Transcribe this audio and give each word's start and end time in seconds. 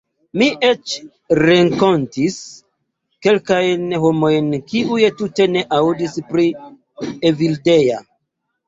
Mi 0.41 0.45
eĉ 0.67 0.93
renkontis 1.39 2.39
kelkajn 3.27 3.87
homojn 4.07 4.51
kiuj 4.73 5.01
tute 5.21 5.49
ne 5.55 5.67
aŭdis 5.83 6.21
pri 6.33 6.49
Evildea. 7.33 8.07